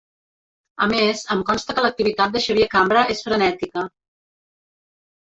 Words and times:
A 0.85 0.85
més, 0.91 1.19
em 1.35 1.43
consta 1.49 1.75
que 1.79 1.83
l'activitat 1.85 2.33
de 2.35 2.41
Xavier 2.45 2.67
Cambra 2.71 3.03
és 3.17 3.21
frenètica. 3.27 3.85